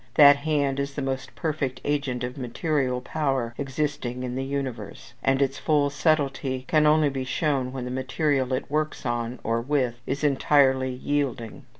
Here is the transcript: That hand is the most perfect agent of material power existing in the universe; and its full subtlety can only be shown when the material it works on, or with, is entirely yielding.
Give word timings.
That 0.15 0.37
hand 0.37 0.79
is 0.79 0.95
the 0.95 1.03
most 1.03 1.35
perfect 1.35 1.79
agent 1.85 2.23
of 2.23 2.35
material 2.35 3.01
power 3.01 3.53
existing 3.59 4.23
in 4.23 4.33
the 4.33 4.43
universe; 4.43 5.13
and 5.21 5.43
its 5.43 5.59
full 5.59 5.91
subtlety 5.91 6.65
can 6.67 6.87
only 6.87 7.09
be 7.09 7.23
shown 7.23 7.71
when 7.71 7.85
the 7.85 7.91
material 7.91 8.51
it 8.51 8.71
works 8.71 9.05
on, 9.05 9.37
or 9.43 9.61
with, 9.61 10.01
is 10.07 10.23
entirely 10.23 10.89
yielding. 10.91 11.65